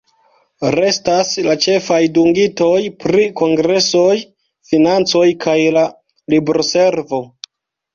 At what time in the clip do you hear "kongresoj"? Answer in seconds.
3.45-4.19